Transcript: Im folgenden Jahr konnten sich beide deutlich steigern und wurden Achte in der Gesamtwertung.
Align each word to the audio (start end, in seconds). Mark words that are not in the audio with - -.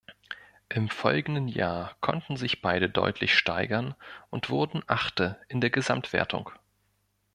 Im 0.69 0.89
folgenden 0.89 1.47
Jahr 1.47 1.95
konnten 2.01 2.35
sich 2.35 2.63
beide 2.63 2.89
deutlich 2.89 3.37
steigern 3.37 3.93
und 4.31 4.49
wurden 4.49 4.81
Achte 4.87 5.39
in 5.47 5.61
der 5.61 5.69
Gesamtwertung. 5.69 6.49